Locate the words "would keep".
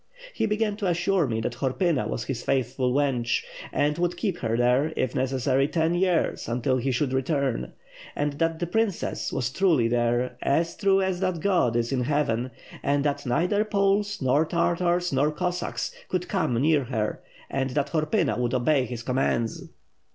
3.99-4.39